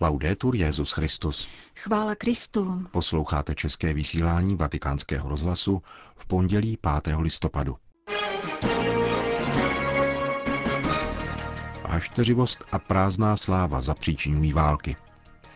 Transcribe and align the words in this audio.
Laudetur 0.00 0.56
Jezus 0.56 0.92
Christus. 0.92 1.48
Chvála 1.76 2.14
Kristu. 2.14 2.86
Posloucháte 2.90 3.54
české 3.54 3.94
vysílání 3.94 4.56
Vatikánského 4.56 5.28
rozhlasu 5.28 5.82
v 6.16 6.26
pondělí 6.26 6.78
5. 7.02 7.16
listopadu. 7.18 7.76
Hašteřivost 11.84 12.64
a 12.72 12.78
prázdná 12.78 13.36
sláva 13.36 13.80
zapříčinují 13.80 14.52
války, 14.52 14.96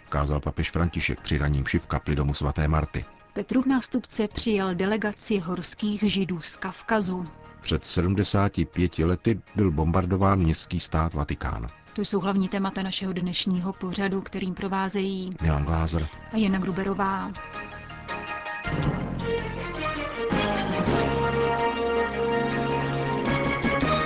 kázal 0.09 0.41
papež 0.41 0.71
František 0.71 1.21
při 1.21 1.39
raním 1.39 1.65
v 1.65 1.87
kapli 1.87 2.17
domu 2.17 2.35
svaté 2.35 2.69
Marty. 2.69 3.05
Petrův 3.33 3.67
nástupce 3.67 4.29
přijal 4.29 4.75
delegaci 4.75 5.39
horských 5.39 6.13
židů 6.13 6.41
z 6.41 6.57
Kavkazu. 6.57 7.27
Před 7.61 7.87
75 7.87 8.99
lety 8.99 9.41
byl 9.57 9.71
bombardován 9.71 10.39
městský 10.39 10.81
stát 10.81 11.15
Vatikán. 11.15 11.80
To 11.93 12.01
jsou 12.01 12.21
hlavní 12.21 12.49
témata 12.49 12.83
našeho 12.83 13.13
dnešního 13.13 13.73
pořadu, 13.73 14.21
kterým 14.21 14.55
provázejí 14.55 15.37
Milan 15.43 15.65
Glázer 15.65 16.09
a 16.33 16.37
Jana 16.37 16.59
Gruberová. 16.59 17.33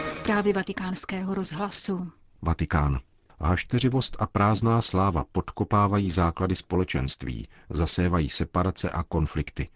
Zprávy 0.09 0.53
vatikánského 0.53 1.35
rozhlasu. 1.35 2.13
Vatikán. 2.43 3.01
Hašteřivost 3.41 4.17
a 4.19 4.27
prázdná 4.27 4.83
sláva 4.83 5.25
podkopávají 5.33 6.11
základy 6.11 6.57
společenství, 6.57 7.49
zasévají 7.71 8.29
separace 8.29 8.91
a 8.91 9.03
konflikty, 9.03 9.69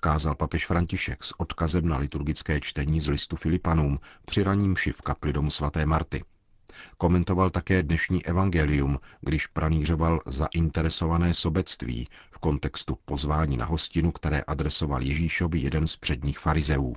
kázal 0.00 0.34
papež 0.34 0.66
František 0.66 1.24
s 1.24 1.40
odkazem 1.40 1.88
na 1.88 1.96
liturgické 1.96 2.60
čtení 2.60 3.00
z 3.00 3.08
listu 3.08 3.36
Filipanům 3.36 3.98
při 4.24 4.42
raním 4.42 4.74
v 4.92 5.02
kapli 5.02 5.32
domu 5.32 5.50
svaté 5.50 5.86
Marty. 5.86 6.24
Komentoval 6.98 7.50
také 7.50 7.82
dnešní 7.82 8.26
evangelium, 8.26 8.98
když 9.20 9.46
pranířoval 9.46 10.20
zainteresované 10.26 11.34
sobectví 11.34 12.08
v 12.30 12.38
kontextu 12.38 12.98
pozvání 13.04 13.56
na 13.56 13.64
hostinu, 13.64 14.12
které 14.12 14.40
adresoval 14.40 15.02
Ježíšovi 15.02 15.58
jeden 15.60 15.86
z 15.86 15.96
předních 15.96 16.38
farizeů. 16.38 16.94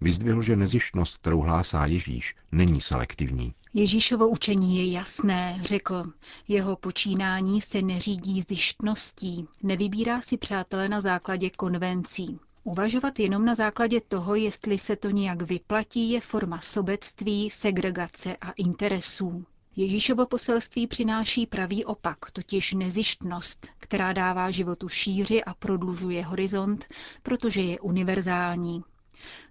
Vyzdvihl, 0.00 0.42
že 0.42 0.56
nezištnost, 0.56 1.16
kterou 1.16 1.40
hlásá 1.40 1.86
Ježíš, 1.86 2.34
není 2.52 2.80
selektivní. 2.80 3.54
Ježíšovo 3.74 4.28
učení 4.28 4.76
je 4.76 4.92
jasné, 4.92 5.60
řekl. 5.64 6.04
Jeho 6.48 6.76
počínání 6.76 7.60
se 7.60 7.82
neřídí 7.82 8.42
zištností, 8.48 9.46
nevybírá 9.62 10.20
si 10.20 10.36
přátelé 10.36 10.88
na 10.88 11.00
základě 11.00 11.50
konvencí. 11.50 12.38
Uvažovat 12.64 13.18
jenom 13.18 13.44
na 13.44 13.54
základě 13.54 14.00
toho, 14.00 14.34
jestli 14.34 14.78
se 14.78 14.96
to 14.96 15.10
nějak 15.10 15.42
vyplatí, 15.42 16.10
je 16.10 16.20
forma 16.20 16.60
sobectví, 16.60 17.50
segregace 17.50 18.36
a 18.40 18.50
interesů. 18.50 19.44
Ježíšovo 19.76 20.26
poselství 20.26 20.86
přináší 20.86 21.46
pravý 21.46 21.84
opak, 21.84 22.30
totiž 22.32 22.72
nezištnost, 22.72 23.66
která 23.78 24.12
dává 24.12 24.50
životu 24.50 24.88
šíři 24.88 25.44
a 25.44 25.54
prodlužuje 25.54 26.24
horizont, 26.24 26.84
protože 27.22 27.60
je 27.60 27.80
univerzální. 27.80 28.82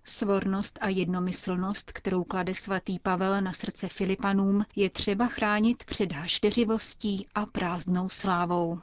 Svornost 0.04 0.80
a 0.82 0.90
jednomyslnost, 0.90 1.92
kterou 1.92 2.24
klade 2.24 2.56
svatý 2.56 3.00
Pavel 3.00 3.42
na 3.42 3.54
srdce 3.54 3.88
Filipanům, 3.90 4.66
je 4.76 4.90
třeba 4.90 5.28
chránit 5.28 5.84
před 5.84 6.12
hašteřivostí 6.12 7.28
a 7.36 7.46
prázdnou 7.46 8.10
slávou. 8.10 8.80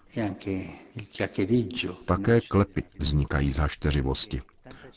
Také 2.05 2.41
klepy 2.41 2.83
vznikají 2.98 3.53
z 3.53 3.56
hašteřivosti, 3.56 4.43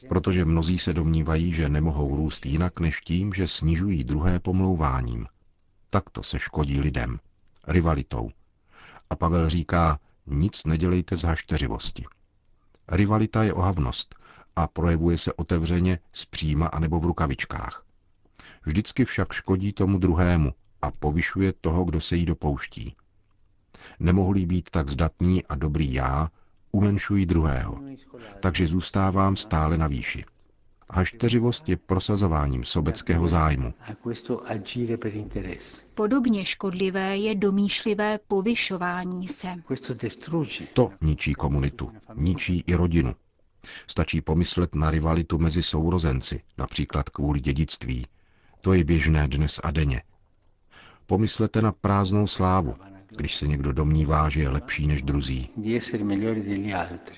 protože 0.10 0.46
mnozí 0.46 0.80
se 0.80 0.94
domnívají, 0.94 1.52
že 1.54 1.70
nemohou 1.70 2.16
růst 2.16 2.46
jinak 2.46 2.80
než 2.80 3.02
tím, 3.02 3.34
že 3.34 3.48
snižují 3.48 4.04
druhé 4.04 4.40
pomlouváním. 4.40 5.28
Takto 5.90 6.24
se 6.24 6.40
škodí 6.40 6.82
lidem, 6.82 7.20
rivalitou. 7.68 8.30
A 9.10 9.16
Pavel 9.16 9.50
říká, 9.50 10.00
nic 10.28 10.66
nedělejte 10.66 11.18
z 11.18 11.24
hašteřivosti. 11.24 12.06
Rivalita 12.88 13.44
je 13.44 13.54
ohavnost, 13.54 14.16
a 14.60 14.68
projevuje 14.68 15.18
se 15.18 15.34
otevřeně, 15.34 16.00
zpříma 16.14 16.68
anebo 16.68 17.00
v 17.00 17.06
rukavičkách. 17.06 17.84
Vždycky 18.66 19.06
však 19.06 19.34
škodí 19.34 19.74
tomu 19.74 20.00
druhému 20.00 20.52
a 20.82 20.92
povyšuje 20.92 21.54
toho, 21.62 21.84
kdo 21.86 22.02
se 22.02 22.16
jí 22.16 22.26
dopouští. 22.26 22.96
Nemohli 24.00 24.46
být 24.46 24.70
tak 24.70 24.90
zdatný 24.90 25.46
a 25.46 25.56
dobrý 25.56 25.94
já, 25.94 26.30
umenšují 26.72 27.26
druhého, 27.26 27.80
takže 28.40 28.68
zůstávám 28.68 29.36
stále 29.36 29.78
na 29.78 29.88
výši. 29.88 30.26
Hašteřivost 30.92 31.70
je 31.70 31.78
prosazováním 31.78 32.64
sobeckého 32.64 33.28
zájmu. 33.28 33.74
Podobně 35.96 36.46
škodlivé 36.46 37.18
je 37.18 37.36
domýšlivé 37.36 38.20
povyšování 38.28 39.28
se. 39.28 39.48
To 40.74 40.92
ničí 41.02 41.34
komunitu, 41.34 41.92
ničí 42.16 42.64
i 42.68 42.76
rodinu, 42.76 43.16
Stačí 43.88 44.22
pomyslet 44.22 44.76
na 44.76 44.92
rivalitu 44.92 45.38
mezi 45.38 45.64
sourozenci, 45.64 46.42
například 46.58 47.10
kvůli 47.10 47.40
dědictví. 47.40 48.06
To 48.62 48.74
je 48.74 48.84
běžné 48.84 49.28
dnes 49.28 49.60
a 49.64 49.72
denně. 49.72 50.02
Pomyslete 51.06 51.62
na 51.62 51.72
prázdnou 51.72 52.28
slávu, 52.28 52.76
když 53.18 53.36
se 53.36 53.48
někdo 53.48 53.74
domnívá, 53.74 54.30
že 54.30 54.40
je 54.40 54.50
lepší 54.50 54.88
než 54.88 55.02
druzí. 55.02 55.50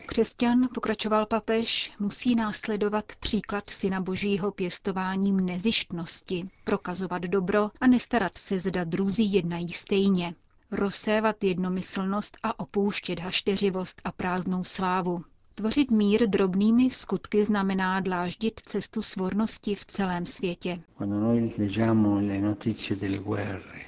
Křesťan, 0.06 0.68
pokračoval 0.74 1.26
papež, 1.26 1.92
musí 2.00 2.36
následovat 2.36 3.06
příklad 3.20 3.70
Syna 3.70 4.02
Božího 4.02 4.52
pěstováním 4.52 5.46
nezištnosti, 5.46 6.50
prokazovat 6.64 7.22
dobro 7.22 7.72
a 7.82 7.88
nestarat 7.88 8.38
se, 8.38 8.60
zda 8.60 8.84
druzí 8.84 9.34
jednají 9.34 9.70
stejně, 9.72 10.36
rozsévat 10.72 11.44
jednomyslnost 11.44 12.38
a 12.44 12.60
opouštět 12.60 13.20
hašteřivost 13.20 14.02
a 14.04 14.12
prázdnou 14.12 14.64
slávu, 14.64 15.24
Tvořit 15.56 15.92
mír 15.92 16.28
drobnými 16.28 16.90
skutky 16.90 17.44
znamená 17.46 18.00
dláždit 18.00 18.62
cestu 18.66 19.02
svornosti 19.02 19.76
v 19.76 19.86
celém 19.86 20.26
světě. 20.26 20.80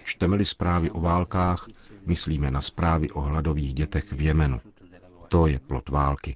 Čteme-li 0.03 0.45
zprávy 0.45 0.91
o 0.91 1.01
válkách, 1.01 1.67
myslíme 2.05 2.51
na 2.51 2.61
zprávy 2.61 3.09
o 3.09 3.21
hladových 3.21 3.73
dětech 3.73 4.13
v 4.13 4.21
Jemenu. 4.21 4.61
To 5.27 5.47
je 5.47 5.59
plot 5.59 5.89
války. 5.89 6.35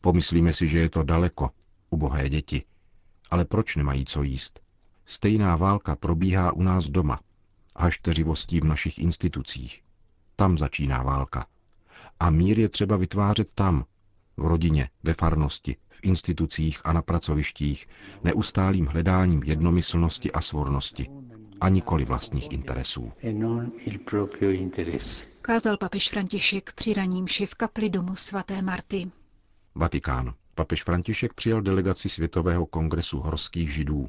Pomyslíme 0.00 0.52
si, 0.52 0.68
že 0.68 0.78
je 0.78 0.90
to 0.90 1.02
daleko, 1.02 1.50
ubohé 1.90 2.28
děti. 2.28 2.62
Ale 3.30 3.44
proč 3.44 3.76
nemají 3.76 4.04
co 4.04 4.22
jíst? 4.22 4.60
Stejná 5.06 5.56
válka 5.56 5.96
probíhá 5.96 6.52
u 6.52 6.62
nás 6.62 6.88
doma, 6.88 7.20
hašteřivostí 7.76 8.60
v 8.60 8.64
našich 8.64 8.98
institucích. 8.98 9.82
Tam 10.36 10.58
začíná 10.58 11.02
válka. 11.02 11.46
A 12.20 12.30
mír 12.30 12.58
je 12.58 12.68
třeba 12.68 12.96
vytvářet 12.96 13.52
tam, 13.52 13.84
v 14.36 14.46
rodině, 14.46 14.88
ve 15.02 15.14
farnosti, 15.14 15.76
v 15.88 16.00
institucích 16.02 16.80
a 16.84 16.92
na 16.92 17.02
pracovištích, 17.02 17.86
neustálým 18.24 18.86
hledáním 18.86 19.42
jednomyslnosti 19.42 20.32
a 20.32 20.40
svornosti, 20.40 21.06
a 21.60 21.68
nikoli 21.68 22.04
vlastních 22.04 22.52
interesů. 22.52 23.12
Kázal 25.42 25.76
papež 25.76 26.08
František 26.08 26.72
při 26.72 26.94
raním 26.94 27.26
v 27.46 27.54
kapli 27.54 27.90
domu 27.90 28.16
svaté 28.16 28.62
Marty. 28.62 29.10
Vatikán. 29.74 30.34
Papež 30.54 30.82
František 30.82 31.34
přijal 31.34 31.62
delegaci 31.62 32.08
Světového 32.08 32.66
kongresu 32.66 33.20
horských 33.20 33.72
židů, 33.72 34.08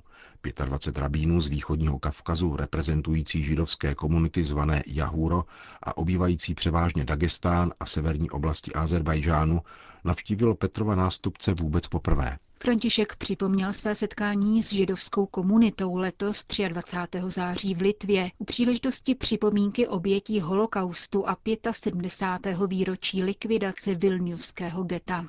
25 0.66 1.02
rabínů 1.02 1.42
z 1.42 1.48
východního 1.48 2.00
Kavkazu 2.00 2.56
reprezentující 2.56 3.44
židovské 3.44 3.96
komunity 3.96 4.44
zvané 4.44 4.84
Jahuro 4.88 5.46
a 5.84 5.98
obývající 5.98 6.54
převážně 6.56 7.06
Dagestán 7.06 7.74
a 7.80 7.86
severní 7.86 8.30
oblasti 8.30 8.74
Azerbajžánu, 8.74 9.62
navštívilo 10.04 10.56
Petrova 10.56 10.96
nástupce 10.96 11.54
vůbec 11.54 11.88
poprvé. 11.88 12.38
František 12.66 13.16
připomněl 13.16 13.74
své 13.74 13.96
setkání 13.96 14.64
s 14.64 14.74
židovskou 14.74 15.26
komunitou 15.26 15.96
letos 15.96 16.46
23. 16.70 17.20
září 17.28 17.76
v 17.76 17.82
Litvě 17.82 18.32
u 18.38 18.46
příležitosti 18.46 19.16
připomínky 19.16 19.88
obětí 19.88 20.40
holokaustu 20.40 21.30
a 21.30 21.38
75. 21.72 22.58
výročí 22.68 23.24
likvidace 23.24 23.96
Vilniuského 23.96 24.84
geta. 24.84 25.26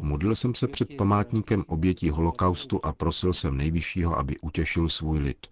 Modlil 0.00 0.34
jsem 0.36 0.54
se 0.54 0.68
před 0.68 0.96
památníkem 0.96 1.64
obětí 1.66 2.10
holokaustu 2.10 2.80
a 2.84 2.92
prosil 2.92 3.32
jsem 3.32 3.56
nejvyššího, 3.56 4.18
aby 4.18 4.38
utěšil 4.38 4.88
svůj 4.88 5.18
lid. 5.18 5.46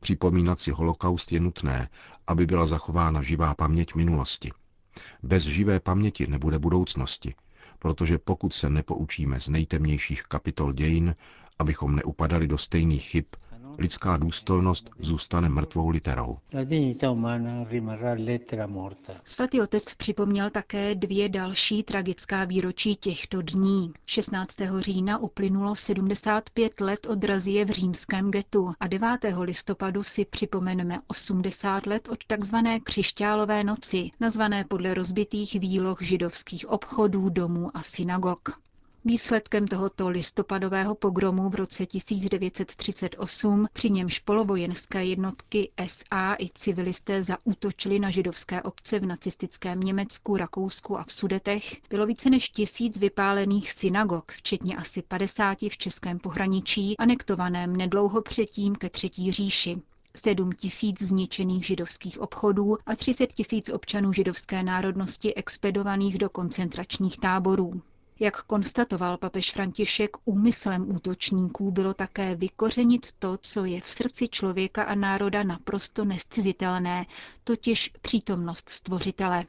Připomínat 0.00 0.60
si 0.60 0.70
holokaust 0.70 1.32
je 1.32 1.40
nutné, 1.40 1.88
aby 2.26 2.46
byla 2.46 2.66
zachována 2.66 3.22
živá 3.22 3.54
paměť 3.54 3.94
minulosti. 3.94 4.50
Bez 5.22 5.42
živé 5.42 5.80
paměti 5.80 6.26
nebude 6.26 6.58
budoucnosti, 6.58 7.34
protože 7.78 8.18
pokud 8.18 8.54
se 8.54 8.70
nepoučíme 8.70 9.40
z 9.40 9.48
nejtemnějších 9.48 10.22
kapitol 10.22 10.72
dějin, 10.72 11.14
abychom 11.58 11.96
neupadali 11.96 12.48
do 12.48 12.58
stejných 12.58 13.04
chyb, 13.04 13.24
Lidská 13.78 14.16
důstojnost 14.16 14.90
zůstane 14.98 15.48
mrtvou 15.48 15.88
literou. 15.88 16.38
Svatý 19.24 19.60
otec 19.60 19.94
připomněl 19.94 20.50
také 20.50 20.94
dvě 20.94 21.28
další 21.28 21.82
tragická 21.82 22.44
výročí 22.44 22.96
těchto 22.96 23.42
dní. 23.42 23.92
16. 24.06 24.56
října 24.78 25.18
uplynulo 25.18 25.76
75 25.76 26.80
let 26.80 27.06
od 27.06 27.24
razie 27.24 27.64
v 27.64 27.70
římském 27.70 28.30
getu 28.30 28.72
a 28.80 28.86
9. 28.86 29.08
listopadu 29.40 30.02
si 30.02 30.24
připomeneme 30.24 30.98
80 31.06 31.86
let 31.86 32.08
od 32.08 32.18
tzv. 32.38 32.56
křišťálové 32.84 33.64
noci, 33.64 34.10
nazvané 34.20 34.64
podle 34.64 34.94
rozbitých 34.94 35.60
výloh 35.60 36.02
židovských 36.02 36.68
obchodů, 36.68 37.28
domů 37.28 37.70
a 37.76 37.80
synagog. 37.82 38.66
Výsledkem 39.08 39.68
tohoto 39.68 40.08
listopadového 40.08 40.94
pogromu 40.94 41.50
v 41.50 41.54
roce 41.54 41.86
1938, 41.86 43.66
při 43.72 43.90
němž 43.90 44.18
polovojenské 44.18 45.04
jednotky 45.04 45.70
SA 45.86 46.34
i 46.38 46.48
civilisté 46.54 47.22
zaútočili 47.22 47.98
na 47.98 48.10
židovské 48.10 48.62
obce 48.62 48.98
v 48.98 49.06
nacistickém 49.06 49.80
Německu, 49.80 50.36
Rakousku 50.36 50.98
a 50.98 51.04
v 51.04 51.12
Sudetech, 51.12 51.76
bylo 51.90 52.06
více 52.06 52.30
než 52.30 52.48
tisíc 52.48 52.98
vypálených 52.98 53.72
synagog, 53.72 54.32
včetně 54.32 54.76
asi 54.76 55.02
50 55.02 55.58
v 55.62 55.78
českém 55.78 56.18
pohraničí, 56.18 56.96
anektovaném 56.98 57.76
nedlouho 57.76 58.22
předtím 58.22 58.74
ke 58.74 58.90
Třetí 58.90 59.32
říši. 59.32 59.76
7 60.16 60.52
tisíc 60.52 61.02
zničených 61.02 61.66
židovských 61.66 62.20
obchodů 62.20 62.76
a 62.86 62.96
30 62.96 63.32
tisíc 63.32 63.68
občanů 63.68 64.12
židovské 64.12 64.62
národnosti 64.62 65.34
expedovaných 65.34 66.18
do 66.18 66.30
koncentračních 66.30 67.18
táborů. 67.18 67.82
Jak 68.20 68.42
konstatoval 68.42 69.16
papež 69.16 69.50
František, 69.52 70.10
úmyslem 70.24 70.90
útočníků 70.96 71.70
bylo 71.70 71.94
také 71.94 72.34
vykořenit 72.34 73.12
to, 73.18 73.36
co 73.40 73.64
je 73.64 73.80
v 73.80 73.88
srdci 73.90 74.28
člověka 74.28 74.82
a 74.82 74.94
národa 74.94 75.42
naprosto 75.42 76.04
nescizitelné, 76.04 77.06
totiž 77.44 77.90
přítomnost 78.02 78.68
stvořitele. 78.70 79.44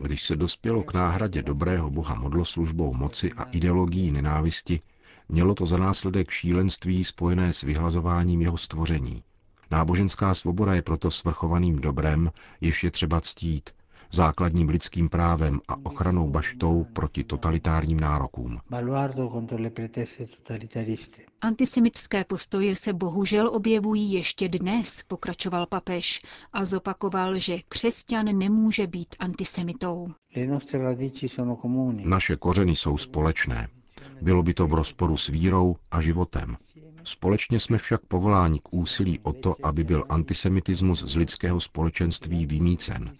Když 0.00 0.22
se 0.22 0.36
dospělo 0.36 0.82
k 0.82 0.94
náhradě 0.94 1.42
dobrého 1.42 1.90
boha 1.90 2.14
modloslužbou 2.14 2.94
moci 2.94 3.32
a 3.32 3.44
ideologií 3.44 4.12
nenávisti, 4.12 4.80
mělo 5.28 5.54
to 5.54 5.66
za 5.66 5.76
následek 5.76 6.30
šílenství 6.30 7.04
spojené 7.04 7.52
s 7.52 7.62
vyhlazováním 7.62 8.42
jeho 8.42 8.56
stvoření– 8.56 9.22
Náboženská 9.70 10.34
svoboda 10.34 10.74
je 10.74 10.82
proto 10.82 11.10
svrchovaným 11.10 11.76
dobrem, 11.80 12.30
jež 12.60 12.84
je 12.84 12.90
třeba 12.90 13.20
ctít, 13.20 13.70
základním 14.12 14.68
lidským 14.68 15.08
právem 15.08 15.60
a 15.68 15.76
ochranou 15.82 16.30
baštou 16.30 16.86
proti 16.92 17.24
totalitárním 17.24 18.00
nárokům. 18.00 18.60
Antisemitské 21.40 22.24
postoje 22.24 22.76
se 22.76 22.92
bohužel 22.92 23.48
objevují 23.48 24.12
ještě 24.12 24.48
dnes, 24.48 25.02
pokračoval 25.08 25.66
papež 25.66 26.20
a 26.52 26.64
zopakoval, 26.64 27.38
že 27.38 27.58
křesťan 27.68 28.38
nemůže 28.38 28.86
být 28.86 29.16
antisemitou. 29.18 30.06
Naše 32.04 32.36
kořeny 32.36 32.76
jsou 32.76 32.96
společné. 32.96 33.68
Bylo 34.22 34.42
by 34.42 34.54
to 34.54 34.66
v 34.66 34.74
rozporu 34.74 35.16
s 35.16 35.26
vírou 35.26 35.76
a 35.90 36.00
životem. 36.00 36.56
Společně 37.06 37.60
jsme 37.60 37.78
však 37.78 38.00
povoláni 38.06 38.60
k 38.60 38.74
úsilí 38.74 39.20
o 39.20 39.32
to, 39.32 39.66
aby 39.66 39.84
byl 39.84 40.04
antisemitismus 40.08 41.02
z 41.04 41.16
lidského 41.16 41.60
společenství 41.60 42.46
vymícen. 42.46 43.16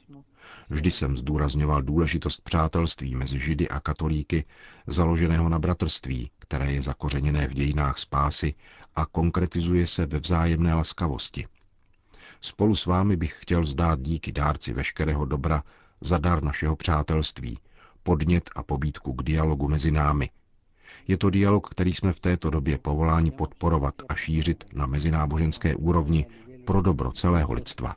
Vždy 0.71 0.91
jsem 0.91 1.17
zdůrazňoval 1.17 1.83
důležitost 1.83 2.41
přátelství 2.41 3.15
mezi 3.15 3.39
Židy 3.39 3.69
a 3.69 3.81
katolíky, 3.81 4.45
založeného 4.87 5.49
na 5.49 5.59
bratrství, 5.59 6.31
které 6.39 6.73
je 6.73 6.83
zakořeněné 6.83 7.49
v 7.49 7.55
dějinách 7.55 7.99
spásy 7.99 8.55
a 8.95 9.07
konkretizuje 9.07 9.87
se 9.87 10.07
ve 10.07 10.19
vzájemné 10.19 10.75
laskavosti. 10.75 11.47
Spolu 12.41 12.75
s 12.75 12.87
vámi 12.87 13.17
bych 13.17 13.37
chtěl 13.41 13.67
zdát 13.67 14.01
díky 14.01 14.33
dárci 14.33 14.73
veškerého 14.73 15.25
dobra 15.25 15.63
za 16.01 16.19
dar 16.19 16.45
našeho 16.45 16.77
přátelství, 16.77 17.59
podnět 18.03 18.51
a 18.57 18.63
pobídku 18.63 19.13
k 19.13 19.23
dialogu 19.23 19.69
mezi 19.69 19.91
námi, 19.91 20.31
je 21.09 21.19
to 21.19 21.31
dialog, 21.31 21.69
který 21.71 21.93
jsme 21.95 22.13
v 22.13 22.21
této 22.21 22.51
době 22.51 22.79
povoláni 22.79 23.31
podporovat 23.31 23.95
a 24.09 24.15
šířit 24.15 24.65
na 24.75 24.87
mezináboženské 24.87 25.77
úrovni 25.77 26.27
pro 26.65 26.83
dobro 26.83 27.13
celého 27.13 27.53
lidstva. 27.53 27.95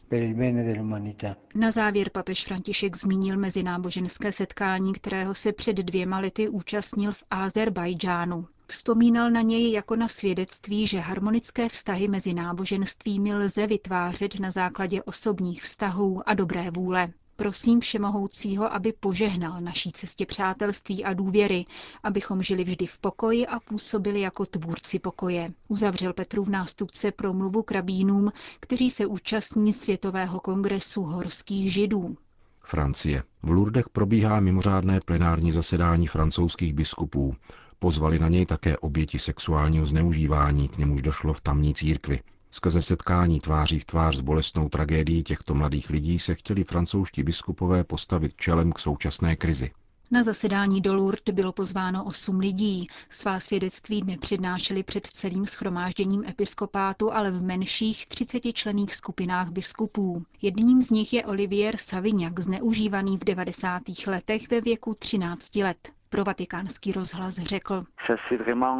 Na 1.56 1.72
závěr 1.72 2.10
papež 2.10 2.46
František 2.46 2.98
zmínil 2.98 3.38
mezináboženské 3.38 4.32
setkání, 4.32 4.94
kterého 4.94 5.34
se 5.34 5.54
před 5.54 5.76
dvěma 5.76 6.20
lety 6.20 6.50
účastnil 6.50 7.12
v 7.12 7.24
Azerbajdžánu. 7.32 8.48
Vzpomínal 8.68 9.32
na 9.32 9.42
něj 9.42 9.72
jako 9.72 9.96
na 9.96 10.08
svědectví, 10.08 10.88
že 10.88 11.00
harmonické 11.00 11.70
vztahy 11.70 12.08
mezi 12.08 12.34
náboženstvími 12.34 13.36
lze 13.36 13.68
vytvářet 13.68 14.40
na 14.40 14.52
základě 14.52 15.04
osobních 15.04 15.64
vztahů 15.64 16.30
a 16.30 16.34
dobré 16.34 16.72
vůle. 16.72 17.10
Prosím 17.40 17.80
Všemohoucího, 17.80 18.74
aby 18.74 18.94
požehnal 19.00 19.62
naší 19.62 19.92
cestě 19.92 20.26
přátelství 20.26 21.04
a 21.04 21.14
důvěry, 21.14 21.66
abychom 22.04 22.44
žili 22.44 22.64
vždy 22.64 22.88
v 22.88 23.00
pokoji 23.00 23.48
a 23.48 23.60
působili 23.60 24.22
jako 24.22 24.46
tvůrci 24.46 25.00
pokoje. 25.00 25.52
Uzavřel 25.68 26.14
Petrův 26.14 26.48
nástupce 26.48 27.12
promluvu 27.12 27.64
k 27.64 27.72
rabínům, 27.72 28.32
kteří 28.60 28.90
se 28.90 29.06
účastní 29.06 29.74
Světového 29.74 30.40
kongresu 30.40 31.02
horských 31.02 31.74
židů. 31.74 32.18
Francie. 32.64 33.24
V 33.44 33.50
Lourdech 33.50 33.90
probíhá 33.90 34.40
mimořádné 34.40 35.00
plenární 35.06 35.52
zasedání 35.52 36.08
francouzských 36.08 36.74
biskupů. 36.74 37.36
Pozvali 37.80 38.20
na 38.20 38.30
něj 38.30 38.46
také 38.46 38.78
oběti 38.78 39.20
sexuálního 39.20 39.86
zneužívání, 39.86 40.70
k 40.70 40.78
němuž 40.78 41.02
došlo 41.02 41.34
v 41.34 41.42
tamní 41.42 41.74
církvi. 41.74 42.20
Skrze 42.52 42.82
setkání 42.82 43.40
tváří 43.40 43.80
v 43.80 43.86
tvář 43.86 44.16
s 44.16 44.22
bolestnou 44.22 44.70
tragédií 44.70 45.24
těchto 45.24 45.54
mladých 45.54 45.90
lidí 45.90 46.20
se 46.20 46.36
chtěli 46.36 46.64
francouzští 46.64 47.24
biskupové 47.24 47.84
postavit 47.84 48.36
čelem 48.36 48.72
k 48.72 48.80
současné 48.80 49.36
krizi. 49.36 49.72
Na 50.12 50.24
zasedání 50.24 50.82
do 50.82 50.96
Lourdes 50.96 51.36
bylo 51.36 51.52
pozváno 51.52 52.04
osm 52.04 52.40
lidí. 52.40 52.88
Svá 53.10 53.40
svědectví 53.40 54.04
nepřednášeli 54.06 54.84
před 54.84 55.08
celým 55.08 55.46
schromážděním 55.46 56.24
episkopátu, 56.24 57.14
ale 57.14 57.32
v 57.32 57.42
menších 57.42 58.08
30 58.08 58.40
člených 58.54 58.96
skupinách 58.96 59.50
biskupů. 59.50 60.24
Jedním 60.42 60.82
z 60.82 60.90
nich 60.90 61.14
je 61.14 61.26
Olivier 61.26 61.78
Savignac, 61.78 62.34
zneužívaný 62.40 63.18
v 63.18 63.24
90. 63.24 63.82
letech 64.08 64.50
ve 64.50 64.62
věku 64.62 64.96
13 65.00 65.56
let. 65.56 65.99
Pro 66.12 66.24
vatikánský 66.24 66.92
rozhlas 66.92 67.36
řekl. 67.36 67.86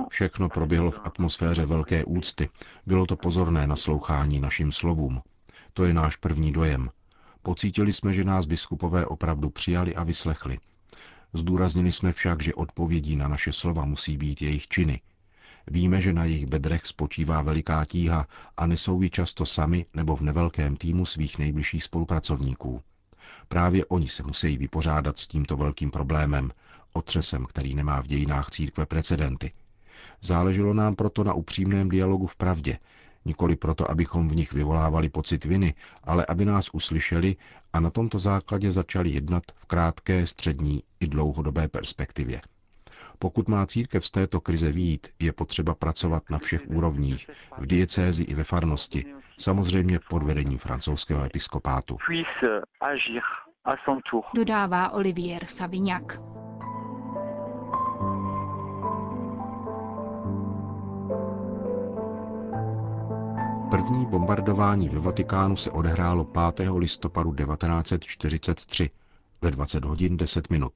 Všechno 0.10 0.50
proběhlo 0.50 0.92
v 0.92 1.00
atmosféře 1.04 1.66
velké 1.66 2.06
úcty. 2.06 2.50
Bylo 2.86 3.06
to 3.06 3.16
pozorné 3.16 3.68
naslouchání 3.68 4.40
našim 4.40 4.72
slovům. 4.72 5.22
To 5.74 5.84
je 5.86 5.94
náš 5.94 6.16
první 6.16 6.52
dojem. 6.52 6.90
Pocítili 7.44 7.94
jsme, 7.94 8.14
že 8.14 8.24
nás 8.24 8.46
biskupové 8.46 9.06
opravdu 9.06 9.50
přijali 9.50 9.96
a 9.96 10.04
vyslechli. 10.04 10.58
Zdůraznili 11.34 11.92
jsme 11.92 12.14
však, 12.14 12.44
že 12.44 12.54
odpovědí 12.54 13.16
na 13.16 13.28
naše 13.28 13.54
slova 13.54 13.86
musí 13.86 14.18
být 14.18 14.42
jejich 14.42 14.68
činy. 14.68 15.02
Víme, 15.68 16.02
že 16.02 16.14
na 16.14 16.26
jejich 16.26 16.46
bedrech 16.46 16.86
spočívá 16.86 17.42
veliká 17.42 17.86
tíha 17.86 18.28
a 18.58 18.66
nesou 18.66 19.02
ji 19.02 19.10
často 19.10 19.46
sami 19.46 19.86
nebo 19.94 20.16
v 20.16 20.22
nevelkém 20.22 20.76
týmu 20.76 21.06
svých 21.06 21.40
nejbližších 21.40 21.84
spolupracovníků. 21.84 22.82
Právě 23.48 23.86
oni 23.86 24.10
se 24.10 24.24
musí 24.24 24.58
vypořádat 24.58 25.18
s 25.18 25.28
tímto 25.28 25.58
velkým 25.58 25.92
problémem, 25.92 26.52
otřesem, 26.94 27.46
který 27.46 27.76
nemá 27.76 28.02
v 28.02 28.08
dějinách 28.08 28.50
církve 28.50 28.86
precedenty. 28.86 29.50
Záleželo 30.22 30.74
nám 30.74 30.96
proto 30.96 31.24
na 31.24 31.34
upřímném 31.34 31.90
dialogu 31.90 32.28
v 32.28 32.36
pravdě, 32.36 32.78
nikoli 33.26 33.56
proto, 33.56 33.92
abychom 33.92 34.28
v 34.28 34.36
nich 34.36 34.54
vyvolávali 34.54 35.10
pocit 35.10 35.46
viny, 35.46 35.74
ale 36.04 36.26
aby 36.26 36.46
nás 36.46 36.70
uslyšeli 36.74 37.36
a 37.74 37.80
na 37.80 37.90
tomto 37.90 38.20
základě 38.20 38.72
začali 38.72 39.10
jednat 39.10 39.44
v 39.56 39.66
krátké, 39.66 40.28
střední 40.28 40.84
i 41.00 41.08
dlouhodobé 41.08 41.68
perspektivě. 41.68 42.42
Pokud 43.20 43.48
má 43.48 43.66
církev 43.66 44.06
z 44.06 44.12
této 44.12 44.42
krize 44.42 44.72
výjít, 44.72 45.08
je 45.20 45.34
potřeba 45.34 45.76
pracovat 45.76 46.24
na 46.30 46.38
všech 46.38 46.62
úrovních, 46.68 47.30
v 47.58 47.66
diecézi 47.66 48.24
i 48.24 48.34
ve 48.34 48.44
farnosti, 48.44 49.06
samozřejmě 49.38 50.00
pod 50.10 50.24
vedením 50.24 50.58
francouzského 50.58 51.24
episkopátu. 51.26 51.98
Dodává 54.36 54.90
Olivier 54.90 55.46
Savignac. 55.46 56.39
První 63.90 64.06
bombardování 64.06 64.90
ve 64.90 65.00
Vatikánu 65.00 65.56
se 65.56 65.72
odehrálo 65.72 66.26
5. 66.56 66.70
listopadu 66.78 67.34
1943 67.34 68.90
ve 69.42 69.52
20 69.52 69.86
hodin 69.86 70.18
10 70.18 70.50
minut. 70.50 70.74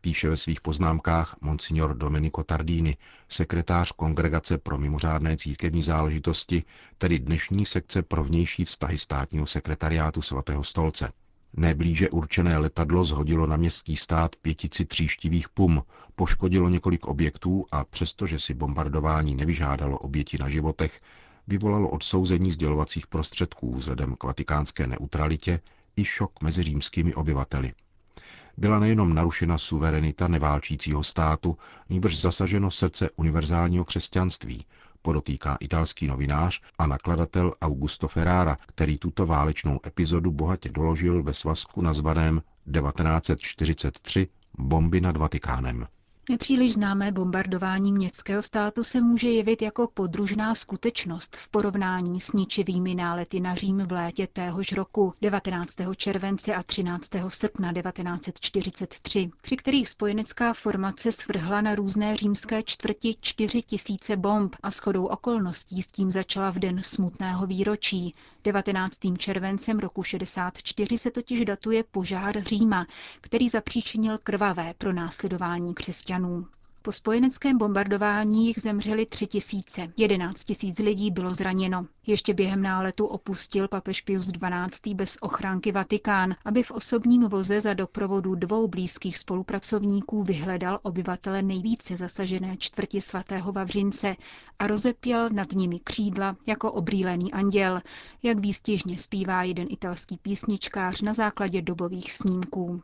Píše 0.00 0.28
ve 0.28 0.36
svých 0.36 0.60
poznámkách 0.60 1.36
monsignor 1.40 1.96
Domenico 1.96 2.44
Tardini, 2.44 2.96
sekretář 3.28 3.92
Kongregace 3.92 4.58
pro 4.58 4.78
mimořádné 4.78 5.36
církevní 5.36 5.82
záležitosti, 5.82 6.64
tedy 6.98 7.18
dnešní 7.18 7.64
sekce 7.64 8.02
pro 8.02 8.24
vnější 8.24 8.64
vztahy 8.64 8.98
státního 8.98 9.46
sekretariátu 9.46 10.22
svatého 10.22 10.64
stolce. 10.64 11.12
Neblíže 11.52 12.10
určené 12.10 12.58
letadlo 12.58 13.04
zhodilo 13.04 13.46
na 13.46 13.56
městský 13.56 13.96
stát 13.96 14.36
pětici 14.36 14.84
tříštivých 14.84 15.48
pum, 15.48 15.82
poškodilo 16.14 16.68
několik 16.68 17.06
objektů 17.06 17.66
a 17.72 17.84
přestože 17.84 18.38
si 18.38 18.54
bombardování 18.54 19.34
nevyžádalo 19.34 19.98
oběti 19.98 20.38
na 20.40 20.48
životech, 20.48 21.00
vyvolalo 21.50 21.88
odsouzení 21.88 22.52
sdělovacích 22.52 23.06
prostředků 23.06 23.74
vzhledem 23.74 24.16
k 24.16 24.24
vatikánské 24.24 24.86
neutralitě 24.86 25.60
i 25.96 26.04
šok 26.04 26.42
mezi 26.42 26.62
římskými 26.62 27.14
obyvateli. 27.14 27.72
Byla 28.56 28.78
nejenom 28.78 29.14
narušena 29.14 29.58
suverenita 29.58 30.28
neválčícího 30.28 31.04
státu, 31.04 31.56
nýbrž 31.88 32.20
zasaženo 32.20 32.70
srdce 32.70 33.10
univerzálního 33.16 33.84
křesťanství, 33.84 34.64
podotýká 35.02 35.56
italský 35.60 36.06
novinář 36.06 36.60
a 36.78 36.86
nakladatel 36.86 37.54
Augusto 37.62 38.08
Ferrara, 38.08 38.56
který 38.66 38.98
tuto 38.98 39.26
válečnou 39.26 39.80
epizodu 39.86 40.30
bohatě 40.30 40.68
doložil 40.68 41.22
ve 41.22 41.34
svazku 41.34 41.82
nazvaném 41.82 42.42
1943 42.72 44.28
Bomby 44.58 45.00
nad 45.00 45.16
Vatikánem. 45.16 45.86
Nepříliš 46.30 46.72
známé 46.72 47.12
bombardování 47.12 47.92
městského 47.92 48.42
státu 48.42 48.84
se 48.84 49.00
může 49.00 49.28
jevit 49.28 49.62
jako 49.62 49.88
podružná 49.94 50.54
skutečnost 50.54 51.36
v 51.36 51.48
porovnání 51.48 52.20
s 52.20 52.32
ničivými 52.32 52.94
nálety 52.94 53.40
na 53.40 53.54
Řím 53.54 53.86
v 53.86 53.92
létě 53.92 54.26
téhož 54.26 54.72
roku 54.72 55.14
19. 55.22 55.70
července 55.96 56.54
a 56.54 56.62
13. 56.62 57.08
srpna 57.28 57.72
1943, 57.72 59.30
při 59.42 59.56
kterých 59.56 59.88
spojenecká 59.88 60.54
formace 60.54 61.12
svrhla 61.12 61.60
na 61.60 61.74
různé 61.74 62.16
římské 62.16 62.62
čtvrti 62.62 63.16
4 63.20 63.62
tisíce 63.62 64.16
bomb 64.16 64.56
a 64.62 64.70
shodou 64.70 65.04
okolností 65.04 65.82
s 65.82 65.86
tím 65.86 66.10
začala 66.10 66.50
v 66.50 66.58
den 66.58 66.82
smutného 66.82 67.46
výročí. 67.46 68.14
19. 68.44 68.98
červencem 69.18 69.78
roku 69.78 70.02
64 70.02 70.98
se 70.98 71.10
totiž 71.10 71.44
datuje 71.44 71.84
požár 71.90 72.44
Říma, 72.44 72.86
který 73.20 73.48
zapříčinil 73.48 74.18
krvavé 74.22 74.74
pro 74.78 74.92
následování 74.92 75.74
křesťanů. 76.20 76.46
Po 76.82 76.92
spojeneckém 76.92 77.58
bombardování 77.58 78.46
jich 78.46 78.58
zemřeli 78.58 79.06
tři 79.06 79.26
tisíce, 79.26 79.92
jedenáct 79.96 80.44
tisíc 80.44 80.78
lidí 80.78 81.10
bylo 81.10 81.34
zraněno. 81.34 81.86
Ještě 82.06 82.34
během 82.34 82.62
náletu 82.62 83.06
opustil 83.06 83.68
papež 83.68 84.00
Pius 84.00 84.26
XII. 84.26 84.94
bez 84.94 85.16
ochránky 85.20 85.72
Vatikán, 85.72 86.34
aby 86.44 86.62
v 86.62 86.70
osobním 86.70 87.22
voze 87.28 87.60
za 87.60 87.74
doprovodu 87.74 88.34
dvou 88.34 88.68
blízkých 88.68 89.18
spolupracovníků 89.18 90.22
vyhledal 90.22 90.78
obyvatele 90.82 91.42
nejvíce 91.42 91.96
zasažené 91.96 92.56
čtvrti 92.56 93.00
svatého 93.00 93.52
Vavřince 93.52 94.16
a 94.58 94.66
rozepěl 94.66 95.28
nad 95.30 95.52
nimi 95.52 95.80
křídla 95.84 96.36
jako 96.46 96.72
obrýlený 96.72 97.32
anděl, 97.32 97.80
jak 98.22 98.38
výstižně 98.38 98.98
zpívá 98.98 99.42
jeden 99.42 99.66
italský 99.70 100.16
písničkář 100.18 101.02
na 101.02 101.14
základě 101.14 101.62
dobových 101.62 102.12
snímků. 102.12 102.82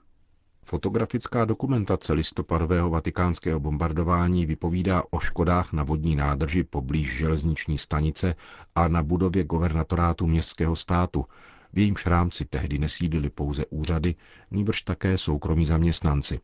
Fotografická 0.68 1.44
dokumentace 1.44 2.12
listopadového 2.12 2.90
vatikánského 2.90 3.60
bombardování 3.60 4.46
vypovídá 4.46 5.02
o 5.10 5.20
škodách 5.20 5.72
na 5.72 5.82
vodní 5.82 6.16
nádrži 6.16 6.64
poblíž 6.64 7.16
železniční 7.16 7.78
stanice 7.78 8.34
a 8.74 8.88
na 8.88 9.02
budově 9.02 9.44
guvernatorátu 9.44 10.26
městského 10.26 10.76
státu, 10.76 11.24
v 11.72 11.78
jejímž 11.78 12.06
rámci 12.06 12.44
tehdy 12.44 12.78
nesídlili 12.78 13.30
pouze 13.30 13.66
úřady, 13.66 14.14
nýbrž 14.50 14.82
také 14.82 15.18
soukromí 15.18 15.66
zaměstnanci. 15.66 16.40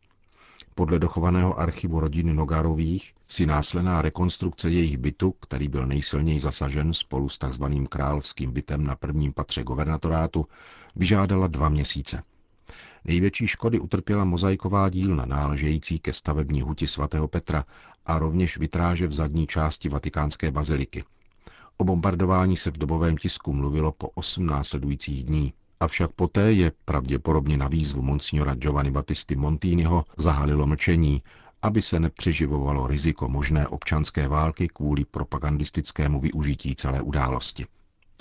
Podle 0.74 0.98
dochovaného 0.98 1.60
archivu 1.60 2.00
rodiny 2.00 2.34
Nogarových 2.34 3.14
si 3.28 3.46
následná 3.46 4.02
rekonstrukce 4.02 4.70
jejich 4.70 4.98
bytu, 4.98 5.34
který 5.40 5.68
byl 5.68 5.86
nejsilněji 5.86 6.40
zasažen 6.40 6.92
spolu 6.92 7.28
s 7.28 7.38
tzv. 7.38 7.64
královským 7.88 8.52
bytem 8.52 8.84
na 8.84 8.96
prvním 8.96 9.32
patře 9.32 9.62
guvernatorátu, 9.62 10.46
vyžádala 10.96 11.46
dva 11.46 11.68
měsíce. 11.68 12.22
Největší 13.04 13.46
škody 13.46 13.80
utrpěla 13.80 14.24
mozaiková 14.24 14.88
dílna 14.88 15.26
náležející 15.26 15.98
ke 15.98 16.12
stavební 16.12 16.62
huti 16.62 16.86
svatého 16.86 17.28
Petra 17.28 17.64
a 18.06 18.18
rovněž 18.18 18.58
vitráže 18.58 19.06
v 19.06 19.12
zadní 19.12 19.46
části 19.46 19.88
vatikánské 19.88 20.50
baziliky. 20.50 21.04
O 21.76 21.84
bombardování 21.84 22.56
se 22.56 22.70
v 22.70 22.78
dobovém 22.78 23.16
tisku 23.16 23.52
mluvilo 23.52 23.92
po 23.92 24.08
8 24.14 24.46
následujících 24.46 25.24
dní. 25.24 25.52
Avšak 25.80 26.12
poté 26.12 26.52
je 26.52 26.72
pravděpodobně 26.84 27.56
na 27.56 27.68
výzvu 27.68 28.02
monsignora 28.02 28.54
Giovanni 28.54 28.90
Battisti 28.90 29.36
Montiniho 29.36 30.04
zahalilo 30.16 30.66
mlčení, 30.66 31.22
aby 31.62 31.82
se 31.82 32.00
nepřeživovalo 32.00 32.86
riziko 32.86 33.28
možné 33.28 33.68
občanské 33.68 34.28
války 34.28 34.68
kvůli 34.68 35.04
propagandistickému 35.04 36.20
využití 36.20 36.74
celé 36.74 37.02
události. 37.02 37.66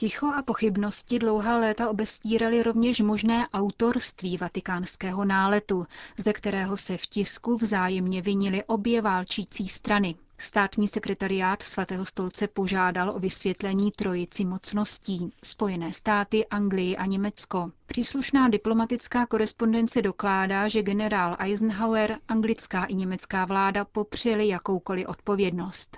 Ticho 0.01 0.27
a 0.27 0.41
pochybnosti 0.41 1.19
dlouhá 1.19 1.57
léta 1.57 1.89
obestíraly 1.89 2.63
rovněž 2.63 2.99
možné 3.01 3.47
autorství 3.53 4.37
vatikánského 4.37 5.25
náletu, 5.25 5.87
ze 6.17 6.33
kterého 6.33 6.77
se 6.77 6.97
v 6.97 7.05
tisku 7.05 7.57
vzájemně 7.57 8.21
vinily 8.21 8.63
obě 8.63 9.01
válčící 9.01 9.67
strany. 9.67 10.15
Státní 10.37 10.87
sekretariát 10.87 11.63
svatého 11.63 12.05
stolce 12.05 12.47
požádal 12.47 13.09
o 13.09 13.19
vysvětlení 13.19 13.91
trojici 13.91 14.45
mocností 14.45 15.33
Spojené 15.43 15.93
státy, 15.93 16.47
Anglii 16.47 16.97
a 16.97 17.05
Německo. 17.05 17.71
Příslušná 17.85 18.49
diplomatická 18.49 19.25
korespondence 19.25 20.01
dokládá, 20.01 20.67
že 20.67 20.83
generál 20.83 21.35
Eisenhower, 21.39 22.17
anglická 22.27 22.83
i 22.83 22.95
německá 22.95 23.45
vláda 23.45 23.85
popřeli 23.85 24.47
jakoukoliv 24.47 25.07
odpovědnost. 25.07 25.97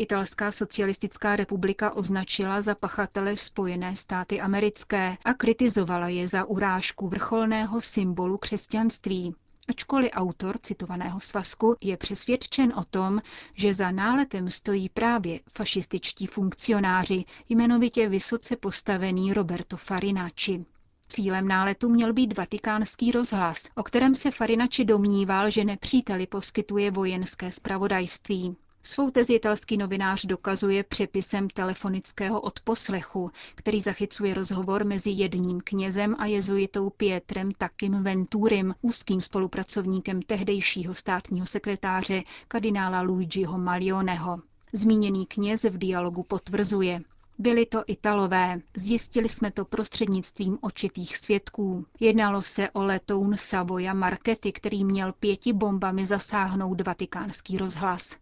Italská 0.00 0.52
socialistická 0.52 1.36
republika 1.36 1.90
označila 1.96 2.62
za 2.62 2.74
pachatele 2.74 3.36
Spojené 3.36 3.96
státy 3.96 4.40
americké 4.40 5.16
a 5.24 5.34
kritizovala 5.34 6.08
je 6.08 6.28
za 6.28 6.44
urážku 6.44 7.08
vrcholného 7.08 7.80
symbolu 7.80 8.38
křesťanství. 8.38 9.34
Ačkoliv 9.68 10.10
autor 10.12 10.58
citovaného 10.58 11.20
svazku 11.20 11.76
je 11.80 11.96
přesvědčen 11.96 12.72
o 12.76 12.84
tom, 12.84 13.20
že 13.54 13.74
za 13.74 13.90
náletem 13.90 14.50
stojí 14.50 14.88
právě 14.88 15.40
fašističtí 15.54 16.26
funkcionáři, 16.26 17.24
jmenovitě 17.48 18.08
vysoce 18.08 18.56
postavený 18.56 19.32
Roberto 19.32 19.76
Farinacci. 19.76 20.64
Cílem 21.08 21.48
náletu 21.48 21.88
měl 21.88 22.12
být 22.12 22.38
vatikánský 22.38 23.12
rozhlas, 23.12 23.68
o 23.74 23.82
kterém 23.82 24.14
se 24.14 24.30
Farinacci 24.30 24.84
domníval, 24.84 25.50
že 25.50 25.64
nepříteli 25.64 26.26
poskytuje 26.26 26.90
vojenské 26.90 27.52
spravodajství. 27.52 28.56
Svou 28.82 29.10
tezi 29.10 29.34
italský 29.34 29.76
novinář 29.76 30.24
dokazuje 30.24 30.84
přepisem 30.84 31.48
telefonického 31.48 32.40
odposlechu, 32.40 33.30
který 33.54 33.80
zachycuje 33.80 34.34
rozhovor 34.34 34.84
mezi 34.84 35.10
jedním 35.10 35.60
knězem 35.64 36.16
a 36.18 36.26
jezuitou 36.26 36.90
Pietrem 36.90 37.52
Takim 37.52 38.02
Venturim, 38.02 38.74
úzkým 38.82 39.20
spolupracovníkem 39.20 40.22
tehdejšího 40.22 40.94
státního 40.94 41.46
sekretáře 41.46 42.22
kardinála 42.48 43.00
Luigiho 43.00 43.58
Malioneho. 43.58 44.40
Zmíněný 44.72 45.26
kněz 45.26 45.64
v 45.64 45.78
dialogu 45.78 46.22
potvrzuje. 46.22 47.02
Byli 47.38 47.66
to 47.66 47.84
Italové, 47.86 48.60
zjistili 48.76 49.28
jsme 49.28 49.50
to 49.50 49.64
prostřednictvím 49.64 50.58
očitých 50.60 51.16
svědků. 51.16 51.86
Jednalo 52.00 52.42
se 52.42 52.70
o 52.70 52.84
letoun 52.84 53.36
Savoia 53.36 53.94
Markety, 53.94 54.52
který 54.52 54.84
měl 54.84 55.12
pěti 55.12 55.52
bombami 55.52 56.06
zasáhnout 56.06 56.80
vatikánský 56.80 57.58
rozhlas. 57.58 58.16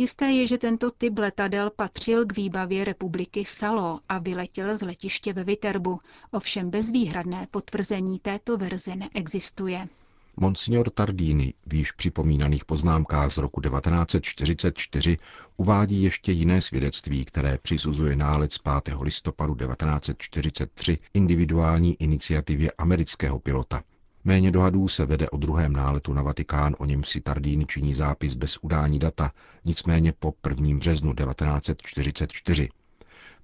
Jisté 0.00 0.30
je, 0.30 0.46
že 0.46 0.58
tento 0.58 0.90
typ 0.90 1.18
letadel 1.18 1.70
patřil 1.76 2.26
k 2.26 2.36
výbavě 2.36 2.84
republiky 2.84 3.44
Salo 3.44 4.00
a 4.08 4.18
vyletěl 4.18 4.76
z 4.76 4.82
letiště 4.82 5.32
ve 5.32 5.44
Viterbu, 5.44 6.00
ovšem 6.30 6.70
bezvýhradné 6.70 7.46
potvrzení 7.50 8.18
této 8.18 8.56
verze 8.56 8.96
neexistuje. 8.96 9.88
Monsignor 10.36 10.90
Tardini 10.90 11.54
v 11.66 11.74
již 11.74 11.92
připomínaných 11.92 12.64
poznámkách 12.64 13.30
z 13.30 13.38
roku 13.38 13.60
1944 13.60 15.16
uvádí 15.56 16.02
ještě 16.02 16.32
jiné 16.32 16.60
svědectví, 16.60 17.24
které 17.24 17.58
přisuzuje 17.62 18.16
nález 18.16 18.58
5. 18.58 18.94
listopadu 19.02 19.54
1943 19.54 20.98
individuální 21.14 21.94
iniciativě 22.02 22.72
amerického 22.78 23.38
pilota. 23.38 23.82
Méně 24.24 24.50
dohadů 24.50 24.88
se 24.88 25.06
vede 25.06 25.30
o 25.30 25.36
druhém 25.36 25.72
náletu 25.72 26.12
na 26.12 26.22
Vatikán, 26.22 26.76
o 26.78 26.84
něm 26.84 27.04
si 27.04 27.20
Tardín 27.20 27.64
činí 27.68 27.94
zápis 27.94 28.34
bez 28.34 28.58
udání 28.62 28.98
data, 28.98 29.32
nicméně 29.64 30.12
po 30.12 30.34
1. 30.48 30.78
březnu 30.78 31.14
1944 31.14 32.68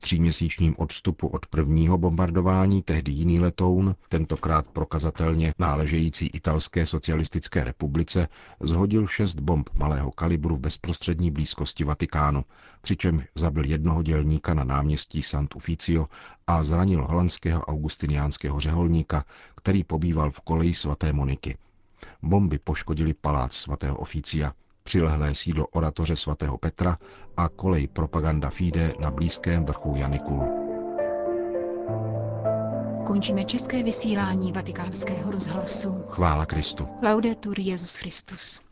tříměsíčním 0.01 0.75
odstupu 0.79 1.29
od 1.29 1.47
prvního 1.47 1.99
bombardování 1.99 2.83
tehdy 2.83 3.13
jiný 3.13 3.41
letoun, 3.41 3.97
tentokrát 4.09 4.67
prokazatelně 4.67 5.55
náležející 5.59 6.27
italské 6.27 6.87
socialistické 6.87 7.65
republice, 7.65 8.29
zhodil 8.61 9.07
šest 9.07 9.35
bomb 9.35 9.71
malého 9.79 10.11
kalibru 10.11 10.57
v 10.57 10.61
bezprostřední 10.61 11.31
blízkosti 11.31 11.85
Vatikánu, 11.85 12.45
přičemž 12.83 13.25
zabil 13.35 13.65
jednoho 13.65 14.03
dělníka 14.03 14.55
na 14.55 14.65
náměstí 14.65 15.23
Sant 15.23 15.57
Ufficio 15.57 16.09
a 16.47 16.63
zranil 16.63 17.07
holandského 17.07 17.63
augustiniánského 17.63 18.61
řeholníka, 18.61 19.25
který 19.57 19.85
pobýval 19.85 20.31
v 20.31 20.41
koleji 20.41 20.75
svaté 20.75 21.13
Moniky. 21.13 21.59
Bomby 22.23 22.59
poškodili 22.59 23.15
palác 23.15 23.53
svatého 23.53 23.97
Oficia– 23.97 24.53
přilehlé 24.87 25.35
sídlo 25.35 25.67
oratoře 25.67 26.17
svatého 26.17 26.59
Petra 26.59 26.99
a 27.37 27.49
kolej 27.49 27.87
propaganda 27.89 28.51
Fide 28.51 28.93
na 29.01 29.11
blízkém 29.11 29.65
vrchu 29.65 29.95
Janikulu. 29.97 30.67
končíme 33.07 33.45
české 33.45 33.83
vysílání 33.83 34.53
vatikánského 34.53 35.31
rozhlasu. 35.31 36.05
Chvála 36.09 36.47
Kristu. 36.47 36.89
Laudetur 37.03 37.61
Jezus 37.61 37.97
Christus. 37.97 38.66